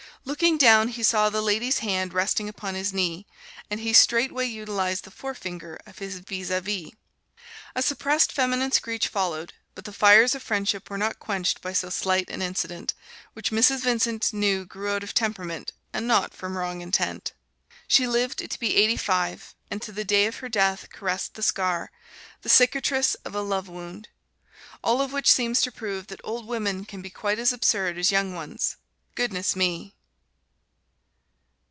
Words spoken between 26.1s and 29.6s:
old women can be quite as absurd as young ones goodness